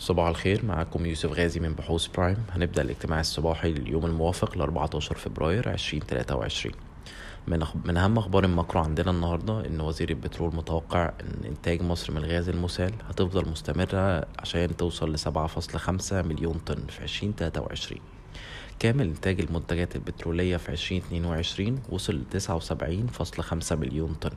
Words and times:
صباح 0.00 0.28
الخير 0.28 0.64
معكم 0.64 1.06
يوسف 1.06 1.32
غازي 1.32 1.60
من 1.60 1.74
بحوث 1.74 2.06
Prime 2.06 2.36
هنبدأ 2.50 2.82
الاجتماع 2.82 3.20
الصباحي 3.20 3.72
لليوم 3.72 4.06
الموافق 4.06 4.58
ل 4.58 4.60
14 4.60 5.14
فبراير 5.16 5.72
2023 5.72 6.74
من 7.48 7.62
أخ... 7.62 7.76
من 7.84 7.96
أهم 7.96 8.18
أخبار 8.18 8.44
ال 8.44 8.50
macro 8.50 8.80
عندنا 8.80 9.10
النهاردة 9.10 9.66
إن 9.66 9.80
وزير 9.80 10.10
البترول 10.10 10.56
متوقع 10.56 11.12
إن 11.20 11.44
إنتاج 11.44 11.82
مصر 11.82 12.12
من 12.12 12.18
الغاز 12.18 12.48
المسال 12.48 12.92
هتفضل 13.08 13.48
مستمرة 13.48 14.26
عشان 14.38 14.76
توصل 14.76 15.12
فاصلة 15.46 15.78
خمسة 15.78 16.22
مليون 16.22 16.54
طن 16.54 16.86
في 16.88 17.02
2023 17.02 18.00
كامل 18.78 19.06
إنتاج 19.06 19.40
المنتجات 19.40 19.96
البترولية 19.96 20.56
في 20.56 20.68
2022 20.68 21.78
وصل 21.88 22.14
فاصلة 23.06 23.42
خمسة 23.44 23.76
مليون 23.76 24.14
طن. 24.14 24.30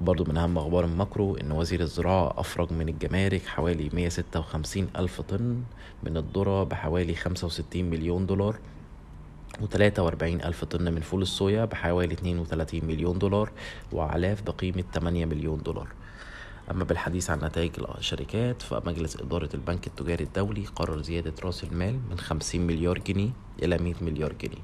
برضو 0.00 0.24
من 0.24 0.36
أهم 0.36 0.58
أخبار 0.58 0.84
ال 0.84 0.93
macro 0.93 1.36
إن 1.36 1.52
وزير 1.52 1.80
الزراعة 1.80 2.34
أفرج 2.40 2.72
من 2.72 2.88
الجمارك 2.88 3.46
حوالي 3.46 3.90
156 3.92 4.88
ألف 4.96 5.20
طن 5.20 5.62
من 6.02 6.16
الذرة 6.16 6.64
بحوالي 6.64 7.14
65 7.14 7.84
مليون 7.84 8.26
دولار 8.26 8.56
و43 9.60 10.22
ألف 10.22 10.64
طن 10.64 10.92
من 10.92 11.00
فول 11.00 11.22
الصويا 11.22 11.64
بحوالي 11.64 12.14
32 12.14 12.84
مليون 12.84 13.18
دولار 13.18 13.50
وأعلاف 13.92 14.42
بقيمة 14.42 14.84
8 14.94 15.26
مليون 15.26 15.62
دولار. 15.62 15.88
أما 16.70 16.84
بالحديث 16.84 17.30
عن 17.30 17.44
نتائج 17.44 17.72
الشركات 17.98 18.62
فمجلس 18.62 19.16
إدارة 19.16 19.48
البنك 19.54 19.86
التجاري 19.86 20.24
الدولي 20.24 20.64
قرر 20.76 21.02
زيادة 21.02 21.34
رأس 21.44 21.64
المال 21.64 22.00
من 22.10 22.18
50 22.18 22.60
مليار 22.60 22.98
جنيه 22.98 23.30
إلى 23.62 23.78
100 23.78 23.94
مليار 24.00 24.32
جنيه 24.32 24.62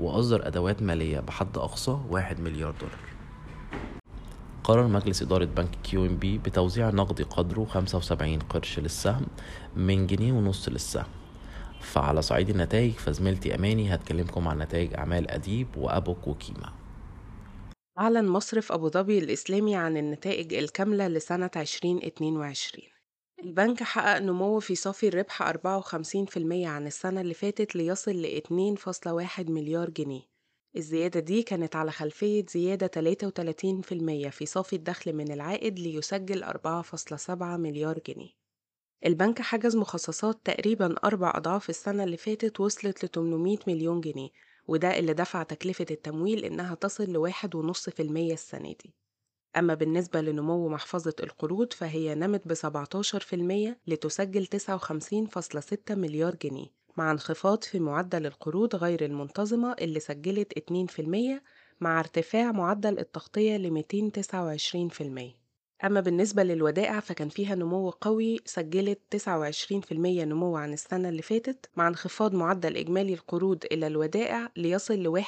وأصدر 0.00 0.46
أدوات 0.46 0.82
مالية 0.82 1.20
بحد 1.20 1.58
أقصى 1.58 1.98
1 2.10 2.40
مليار 2.40 2.74
دولار. 2.80 3.21
قرر 4.64 4.86
مجلس 4.86 5.22
إدارة 5.22 5.44
بنك 5.44 5.70
QNB 5.84 6.38
بتوزيع 6.38 6.90
نقدي 6.90 7.22
قدره 7.22 7.64
75 7.64 8.38
قرش 8.38 8.78
للسهم 8.78 9.26
من 9.76 10.06
جنيه 10.06 10.32
ونص 10.32 10.68
للسهم. 10.68 11.06
فعلى 11.80 12.22
صعيد 12.22 12.50
النتائج 12.50 12.92
فزميلتي 12.92 13.54
أماني 13.54 13.94
هتكلمكم 13.94 14.48
عن 14.48 14.58
نتائج 14.58 14.94
أعمال 14.94 15.30
ADIB 15.30 15.68
وأموك 15.76 16.28
وكيما 16.28 16.72
أعلن 17.98 18.28
مصرف 18.28 18.72
أبو 18.72 18.88
ظبي 18.90 19.18
الإسلامي 19.18 19.76
عن 19.76 19.96
النتائج 19.96 20.54
الكاملة 20.54 21.08
لسنة 21.08 21.50
2022 21.56 22.84
البنك 23.44 23.82
حقق 23.82 24.18
نمو 24.18 24.60
في 24.60 24.74
صافي 24.74 25.08
الربح 25.08 25.42
54% 25.42 26.66
عن 26.66 26.86
السنة 26.86 27.20
اللي 27.20 27.34
فاتت 27.34 27.76
ليصل 27.76 28.10
ل 28.12 28.40
2.1 29.36 29.50
مليار 29.50 29.90
جنيه. 29.90 30.31
الزيادة 30.76 31.20
دي 31.20 31.42
كانت 31.42 31.76
على 31.76 31.90
خلفية 31.90 32.46
زيادة 32.48 32.86
33% 32.86 34.28
في 34.30 34.46
صافي 34.46 34.76
الدخل 34.76 35.12
من 35.12 35.32
العائد 35.32 35.78
ليسجل 35.78 36.44
4.7 36.44 37.30
مليار 37.42 37.98
جنيه. 38.06 38.30
البنك 39.06 39.42
حجز 39.42 39.76
مخصصات 39.76 40.40
تقريبا 40.44 40.94
أربع 41.04 41.32
أضعاف 41.34 41.70
السنة 41.70 42.04
اللي 42.04 42.16
فاتت 42.16 42.60
وصلت 42.60 43.04
ل 43.04 43.08
800 43.08 43.58
مليون 43.66 44.00
جنيه 44.00 44.28
وده 44.66 44.98
اللي 44.98 45.12
دفع 45.14 45.42
تكلفة 45.42 45.86
التمويل 45.90 46.44
إنها 46.44 46.74
تصل 46.74 47.10
لواحد 47.12 47.54
ونص 47.54 47.88
في 47.88 48.02
المية 48.02 48.32
السنة 48.32 48.74
دي. 48.84 48.94
أما 49.56 49.74
بالنسبة 49.74 50.20
لنمو 50.20 50.68
محفظة 50.68 51.14
القروض 51.20 51.72
فهي 51.72 52.14
نمت 52.14 52.48
ب 52.48 52.54
17% 52.54 53.76
لتسجل 53.86 54.46
59.6 54.46 55.90
مليار 55.90 56.34
جنيه 56.34 56.66
مع 56.96 57.10
انخفاض 57.10 57.62
في 57.64 57.78
معدل 57.78 58.26
القروض 58.26 58.76
غير 58.76 59.04
المنتظمة 59.04 59.72
اللي 59.80 60.00
سجلت 60.00 60.58
2% 60.58 61.40
مع 61.80 62.00
ارتفاع 62.00 62.52
معدل 62.52 62.98
التغطية 62.98 63.56
ل 63.56 63.84
229% 65.32 65.42
أما 65.84 66.00
بالنسبة 66.00 66.42
للودائع 66.42 67.00
فكان 67.00 67.28
فيها 67.28 67.54
نمو 67.54 67.90
قوي 67.90 68.40
سجلت 68.44 69.00
29% 69.16 69.92
نمو 69.92 70.56
عن 70.56 70.72
السنة 70.72 71.08
اللي 71.08 71.22
فاتت 71.22 71.70
مع 71.76 71.88
انخفاض 71.88 72.34
معدل 72.34 72.76
إجمالي 72.76 73.14
القروض 73.14 73.64
إلى 73.72 73.86
الودائع 73.86 74.50
ليصل 74.56 74.94
ل 74.94 75.22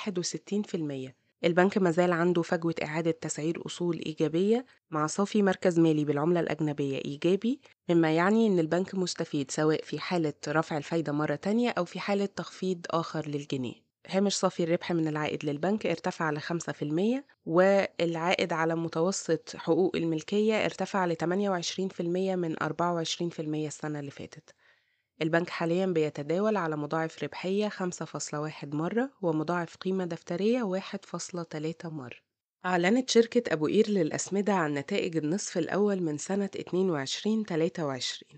61% 1.11 1.24
البنك 1.44 1.78
مازال 1.78 2.12
عنده 2.12 2.43
فجوة 2.43 2.75
إعادة 2.82 3.10
تسعير 3.10 3.62
أصول 3.66 4.00
إيجابية 4.06 4.66
مع 4.91 5.06
صافي 5.06 5.43
مركز 5.43 5.78
مالي 5.81 6.05
بالعملة 6.05 6.41
الأجنبية 6.41 6.99
إيجابي 7.05 7.60
مما 7.88 8.16
يعني 8.16 8.47
إن 8.47 8.59
البنك 8.59 8.94
مستفيد 8.94 9.50
سواء 9.50 9.82
في 9.84 9.99
حالة 10.00 10.32
رفع 10.49 10.77
الفايدة 10.77 11.12
مرة 11.12 11.34
تانية 11.34 11.71
أو 11.71 11.84
في 11.84 12.00
حالة 12.00 12.27
تخفيض 12.27 12.87
آخر 12.91 13.28
للجنيه. 13.28 13.75
هامش 14.09 14.37
صافي 14.37 14.65
الربح 14.65 14.93
من 14.93 15.09
العائد 15.09 15.44
للبنك 15.44 15.87
ارتفع 15.87 16.31
ل 16.31 16.41
5% 16.41 17.25
والعائد 17.47 18.53
على 18.53 18.75
متوسط 18.75 19.56
حقوق 19.56 19.97
الملكية 19.97 20.65
ارتفع 20.65 21.06
ل 21.06 21.16
28% 21.16 22.00
من 22.37 22.56
24% 22.62 23.66
السنة 23.66 24.00
اللي 24.00 24.11
فاتت. 24.11 24.55
البنك 25.22 25.50
حاليا 25.50 25.86
بيتداول 25.86 26.56
على 26.56 26.76
مضاعف 26.76 27.22
ربحية 27.22 27.69
5.1 27.69 28.64
مرة 28.64 29.10
ومضاعف 29.22 29.76
قيمة 29.76 30.04
دفترية 30.04 30.62
1.3 30.62 31.86
مرة. 31.86 32.16
أعلنت 32.66 33.10
شركة 33.10 33.52
أبو 33.52 33.66
قير 33.66 33.88
للأسمدة 33.91 34.52
عن 34.52 34.75
نتائج 34.75 35.16
النصف 35.16 35.58
الأول 35.58 36.02
من 36.02 36.19
سنة 36.19 36.50
22-23 36.58 38.36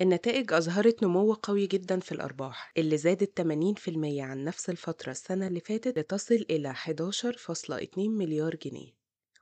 النتائج 0.00 0.52
أظهرت 0.52 1.02
نمو 1.02 1.32
قوي 1.32 1.66
جدا 1.66 2.00
في 2.00 2.12
الأرباح 2.12 2.72
اللي 2.76 2.96
زادت 2.96 3.40
80% 3.40 3.44
عن 4.20 4.44
نفس 4.44 4.70
الفترة 4.70 5.10
السنة 5.10 5.46
اللي 5.46 5.60
فاتت 5.60 5.98
لتصل 5.98 6.46
إلى 6.50 6.74
11.2 6.74 7.98
مليار 7.98 8.56
جنيه. 8.56 8.99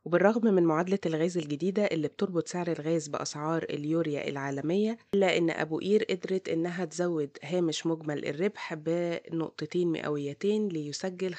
وبالرغم 0.09 0.55
من 0.55 0.63
معادلة 0.63 0.99
الغاز 1.07 1.39
الجديدة 1.39 1.85
اللي 1.85 2.09
بتربط 2.09 2.49
سعر 2.49 2.73
الغاز 2.73 3.09
بأسعار 3.09 3.63
اليوريا 3.63 4.29
العالمية 4.29 4.99
إلا 5.15 5.37
إن 5.37 5.51
أبو 5.51 5.79
قير 5.79 6.05
قدرت 6.05 6.49
إنها 6.49 6.85
تزود 6.85 7.39
هامش 7.43 7.87
مجمل 7.87 8.27
الربح 8.27 8.75
بنقطتين 8.75 9.93
مئويتين 9.93 10.69
ليسجل 10.69 11.35
65% 11.35 11.39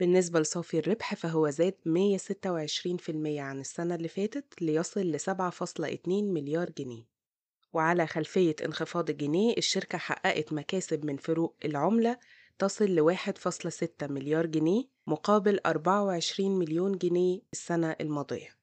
بالنسبة 0.00 0.40
لصافي 0.40 0.78
الربح 0.78 1.14
فهو 1.14 1.50
زاد 1.50 1.74
126% 1.88 3.10
عن 3.26 3.60
السنة 3.60 3.94
اللي 3.94 4.08
فاتت 4.08 4.62
ليصل 4.62 5.00
ل 5.00 5.20
7.2 5.20 6.08
مليار 6.08 6.70
جنيه. 6.78 7.04
وعلى 7.72 8.06
خلفية 8.06 8.56
انخفاض 8.64 9.10
الجنيه 9.10 9.54
الشركة 9.58 9.98
حققت 9.98 10.52
مكاسب 10.52 11.04
من 11.04 11.16
فروق 11.16 11.56
العملة 11.64 12.18
تصل 12.58 12.84
ل 12.84 13.16
1.6 13.16 14.10
مليار 14.10 14.46
جنيه 14.46 14.84
مقابل 15.06 15.60
24 15.66 16.58
مليون 16.58 16.98
جنيه 16.98 17.40
السنة 17.52 17.96
الماضية. 18.00 18.58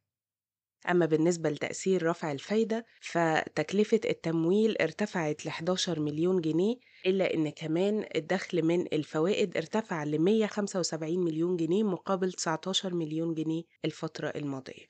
أما 0.90 1.06
بالنسبة 1.06 1.50
لتأثير 1.50 2.04
رفع 2.04 2.32
الفايدة 2.32 2.86
فتكلفة 3.02 4.00
التمويل 4.06 4.78
ارتفعت 4.82 5.46
ل 5.46 5.50
11 5.50 6.00
مليون 6.00 6.42
جنيه 6.42 6.76
إلا 7.06 7.34
إن 7.34 7.50
كمان 7.50 8.06
الدخل 8.16 8.64
من 8.64 8.82
الفوائد 8.94 9.58
ارتفع 9.58 10.04
ل 10.04 10.20
175 10.20 11.20
مليون 11.20 11.58
جنيه 11.58 11.84
مقابل 11.84 12.32
19 12.32 12.94
مليون 12.94 13.34
جنيه 13.34 13.64
الفترة 13.86 14.28
الماضية. 14.28 14.88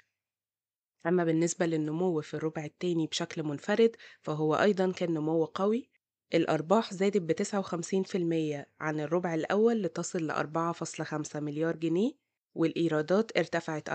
أما 1.07 1.23
بالنسبة 1.23 1.65
للنمو 1.65 2.21
في 2.21 2.33
الربع 2.33 2.65
الثاني 2.65 3.07
بشكل 3.07 3.43
منفرد 3.43 3.95
فهو 4.21 4.55
أيضا 4.55 4.91
كان 4.91 5.13
نمو 5.13 5.45
قوي 5.45 5.94
الأرباح 6.33 6.93
زادت 6.93 7.17
ب 7.17 7.31
59% 7.31 8.65
عن 8.79 8.99
الربع 8.99 9.33
الأول 9.33 9.81
لتصل 9.81 10.27
ل 10.27 10.31
4.5 10.31 11.35
مليار 11.35 11.75
جنيه 11.75 12.11
والإيرادات 12.55 13.37
ارتفعت 13.37 13.89
34% 13.89 13.93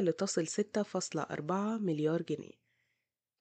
لتصل 0.00 0.46
6.4 0.46 1.52
مليار 1.80 2.22
جنيه. 2.22 2.62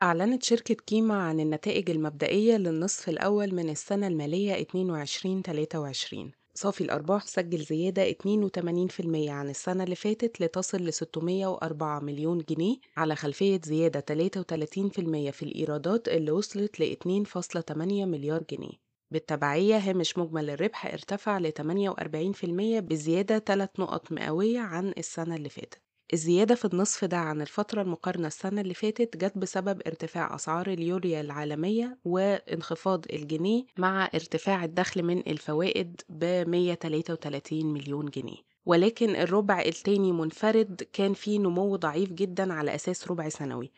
أعلنت 0.04 0.44
شركة 0.44 0.74
كيما 0.74 1.24
عن 1.24 1.40
النتائج 1.40 1.90
المبدئية 1.90 2.58
للنصف 2.58 3.10
الأول 3.10 3.56
من 3.56 3.70
السنة 3.70 4.08
المالية 4.08 4.64
22-23 4.64 6.41
صافي 6.54 6.84
الأرباح 6.84 7.28
سجل 7.28 7.60
زيادة 7.64 8.12
82% 8.12 9.30
عن 9.30 9.50
السنة 9.50 9.84
اللي 9.84 9.96
فاتت 9.96 10.42
لتصل 10.42 10.78
ل 10.78 10.94
604 10.94 12.00
مليون 12.00 12.38
جنيه 12.50 12.78
على 12.98 13.16
خلفية 13.16 13.60
زيادة 13.64 14.00
33% 14.00 15.32
في 15.32 15.44
الإيرادات 15.44 16.08
اللي 16.08 16.32
وصلت 16.32 16.80
ل 16.80 16.96
2.8 16.96 17.82
مليار 17.88 18.44
جنيه. 18.52 18.74
بالتبعية 19.12 19.78
هامش 19.78 20.18
مجمل 20.18 20.50
الربح 20.50 20.86
ارتفع 20.86 21.38
ل 21.38 21.52
48% 21.52 22.80
بزيادة 22.80 23.40
3 23.40 23.72
نقط 23.80 24.12
مئوية 24.12 24.60
عن 24.60 24.94
السنة 24.98 25.36
اللي 25.36 25.50
فاتت. 25.50 25.91
الزيادة 26.14 26.56
في 26.56 26.66
النصف 26.66 27.06
ده 27.06 27.18
عن 27.18 27.42
الفترة 27.42 27.82
المقارنة 27.82 28.28
السنة 28.28 28.62
اللي 28.62 28.74
فاتت 28.74 29.18
جت 29.18 29.38
بسبب 29.38 29.82
ارتفاع 29.88 30.36
أسعار 30.36 30.68
اليوريا 30.68 31.22
العالمية 31.22 31.98
وانخفاض 32.06 33.06
الجنيه 33.14 33.64
مع 33.78 34.10
ارتفاع 34.16 34.64
الدخل 34.64 35.04
من 35.04 35.18
الفوائد 35.28 36.02
ب 36.10 36.26
133 36.48 37.66
مليون 37.66 38.06
جنيه. 38.06 38.38
ولكن 38.66 39.16
الربع 39.16 39.62
التاني 39.62 40.12
منفرد 40.12 40.84
كان 40.94 41.14
فيه 41.14 41.40
نمو 41.40 41.76
ضعيف 41.76 42.12
جدا 42.14 42.54
على 42.54 42.76
أساس 42.76 43.08
ربع 43.08 43.30
سنوي. 43.30 43.72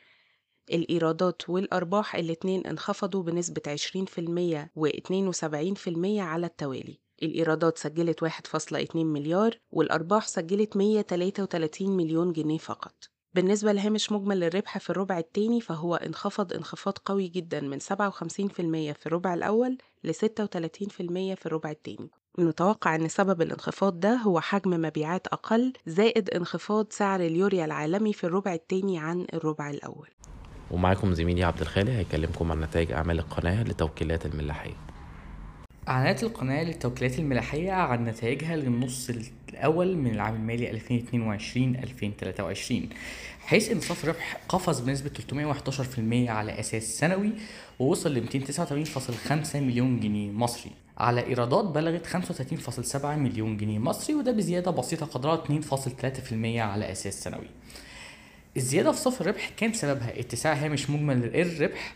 الإيرادات 0.74 1.50
والأرباح 1.50 2.16
الاتنين 2.16 2.68
انخفضوا 2.68 3.24
بنسبة 3.24 3.62
20% 3.68 4.70
و 4.76 4.88
72% 4.88 6.20
على 6.20 6.46
التوالي. 6.46 7.03
الإيرادات 7.24 7.78
سجلت 7.78 8.24
1.2 8.26 8.96
مليار 8.96 9.58
والأرباح 9.72 10.28
سجلت 10.28 10.78
133 10.78 11.98
مليون 11.98 12.34
جنيه 12.34 12.58
فقط. 12.58 12.94
بالنسبة 13.34 13.72
لهامش 13.72 14.12
مجمل 14.12 14.44
الربح 14.44 14.78
في 14.78 14.90
الربع 14.90 15.18
التاني 15.18 15.62
فهو 15.62 15.96
انخفض 15.96 16.54
انخفاض 16.54 16.98
قوي 17.06 17.28
جدا 17.28 17.62
من 17.62 17.80
57% 17.80 17.84
في 18.94 19.06
الربع 19.06 19.34
الأول 19.34 19.78
ل 20.04 20.12
36% 20.14 20.16
في 21.36 21.46
الربع 21.46 21.72
التاني. 21.72 22.10
المتوقع 22.40 22.96
أن 22.96 23.08
سبب 23.08 23.42
الانخفاض 23.42 24.00
ده 24.00 24.14
هو 24.14 24.40
حجم 24.40 24.70
مبيعات 24.82 25.28
أقل 25.28 25.74
زائد 25.88 26.30
انخفاض 26.30 26.88
سعر 26.90 27.20
اليوريا 27.20 27.66
العالمي 27.66 28.14
في 28.14 28.24
الربع 28.24 28.54
التاني 28.54 29.00
عن 29.00 29.26
الربع 29.34 29.70
الأول. 29.70 30.08
ومعاكم 30.72 31.14
زميلي 31.14 31.44
عبد 31.44 31.62
الخالق 31.62 31.92
هيكلمكم 31.92 32.52
عن 32.52 32.62
نتائج 32.62 32.92
أعمال 32.92 33.20
القناة 33.20 33.64
لتوكيلات 33.64 34.26
الملاحية 34.26 34.93
أعلنت 35.88 36.24
القناة 36.24 36.64
للتوكيلات 36.64 37.20
الملاحية 37.20 37.72
عن 37.72 38.06
نتائجها 38.06 38.56
للنص 38.56 39.10
الأول 39.50 39.98
من 39.98 40.12
العام 40.12 40.36
المالي 40.36 40.80
2022-2023 40.80 42.74
حيث 43.46 43.72
إن 43.72 43.80
صافي 43.80 44.04
الربح 44.04 44.38
قفز 44.50 44.80
بنسبة 44.80 45.12
311% 46.26 46.30
على 46.30 46.60
أساس 46.60 46.84
سنوي 47.00 47.32
ووصل 47.80 48.14
ل 48.14 48.28
289.5 48.28 49.56
مليون 49.56 50.00
جنيه 50.00 50.32
مصري. 50.32 50.72
على 50.98 51.26
إيرادات 51.28 51.66
بلغت 51.66 52.08
35.7 52.08 53.06
مليون 53.06 53.58
جنيه 53.58 53.80
مصري 53.80 54.16
وده 54.16 54.32
بزيادة 54.32 54.72
بسيطة 54.72 55.06
قدرها 55.06 55.44
2.3% 55.46 56.34
على 56.58 56.92
أساس 56.92 57.24
سنوي. 57.24 57.48
الزيادة 58.58 58.92
في 58.92 59.00
صافي 59.00 59.22
الربح 59.22 59.50
كان 59.58 59.74
سببها 59.74 60.20
اتساع 60.20 60.54
هامش 60.54 60.90
مجمل 60.90 61.36
الربح 61.36 61.94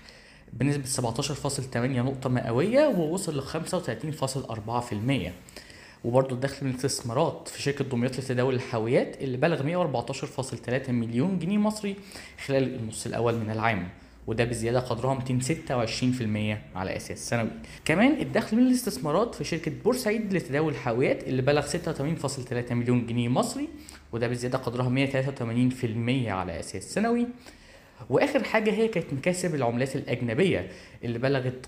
بنسبة 0.53 1.11
17.8 1.11 1.77
نقطة 1.77 2.29
مئوية 2.29 2.87
ووصل 2.87 3.37
ل 3.37 3.41
35.4% 3.41 5.31
وبرضه 6.03 6.35
الدخل 6.35 6.65
من 6.65 6.71
الاستثمارات 6.71 7.47
في 7.47 7.61
شركة 7.61 7.85
دمياط 7.85 8.19
لتداول 8.19 8.55
الحاويات 8.55 9.21
اللي 9.21 9.37
بلغ 9.37 9.89
114.3 9.91 10.89
مليون 10.89 11.39
جنيه 11.39 11.57
مصري 11.57 11.95
خلال 12.45 12.75
النص 12.75 13.05
الأول 13.05 13.35
من 13.35 13.49
العام 13.49 13.89
وده 14.27 14.43
بزيادة 14.43 14.79
قدرها 14.79 15.19
226% 15.19 15.21
على 16.77 16.95
أساس 16.97 17.29
سنوي 17.29 17.49
كمان 17.85 18.21
الدخل 18.21 18.57
من 18.57 18.67
الاستثمارات 18.67 19.35
في 19.35 19.43
شركة 19.43 19.71
بورسعيد 19.83 20.33
لتداول 20.33 20.71
الحاويات 20.71 21.23
اللي 21.23 21.41
بلغ 21.41 21.67
86.3 21.67 22.71
مليون 22.71 23.05
جنيه 23.05 23.29
مصري 23.29 23.67
وده 24.11 24.27
بزيادة 24.27 24.57
قدرها 24.57 25.07
183% 26.27 26.27
على 26.27 26.59
أساس 26.59 26.93
سنوي 26.93 27.27
وآخر 28.09 28.43
حاجة 28.43 28.71
هي 28.71 28.87
كانت 28.87 29.13
مكاسب 29.13 29.55
العملات 29.55 29.95
الأجنبية 29.95 30.71
اللي 31.03 31.19
بلغت 31.19 31.65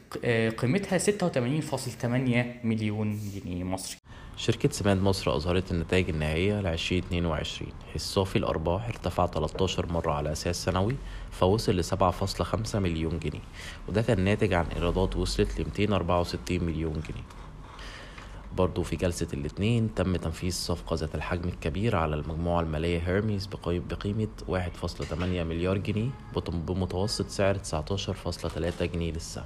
قيمتها 0.57 0.97
86.8 0.97 2.65
مليون 2.65 3.19
جنيه 3.35 3.63
مصري. 3.63 3.97
شركة 4.37 4.69
سماد 4.71 5.01
مصر 5.01 5.35
أظهرت 5.35 5.71
النتائج 5.71 6.09
النهائية 6.09 6.61
ل 6.61 6.67
2022 6.67 7.71
حيث 7.93 8.01
صافي 8.01 8.35
الأرباح 8.35 8.87
ارتفع 8.87 9.27
13 9.27 9.91
مرة 9.91 10.11
على 10.11 10.31
أساس 10.31 10.63
سنوي 10.63 10.95
فوصل 11.31 11.75
ل 11.75 11.83
7.5 11.83 12.75
مليون 12.75 13.19
جنيه. 13.19 13.41
وده 13.87 14.01
كان 14.01 14.19
ناتج 14.19 14.53
عن 14.53 14.65
إيرادات 14.75 15.15
وصلت 15.15 15.59
ل 15.61 15.63
264 15.63 16.63
مليون 16.63 16.93
جنيه. 16.93 17.23
برضو 18.57 18.83
في 18.83 18.95
جلسة 18.95 19.27
الاثنين 19.33 19.95
تم 19.95 20.15
تنفيذ 20.15 20.51
صفقة 20.51 20.95
ذات 20.95 21.15
الحجم 21.15 21.49
الكبير 21.49 21.95
على 21.95 22.15
المجموعة 22.15 22.61
المالية 22.61 22.99
هيرميز 22.99 23.49
بقيمة 23.65 24.27
1.8 24.49 25.13
مليار 25.23 25.77
جنيه 25.77 26.09
بمتوسط 26.49 27.27
سعر 27.27 27.57
19.3 27.57 28.83
جنيه 28.83 29.11
للسهم 29.11 29.45